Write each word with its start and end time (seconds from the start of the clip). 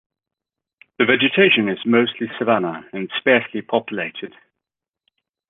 The 0.97 1.05
vegetation 1.05 1.69
is 1.69 1.77
mostly 1.85 2.25
savanna, 2.39 2.89
and 2.91 3.03
is 3.03 3.09
sparsely 3.21 3.61
populated. 3.61 4.33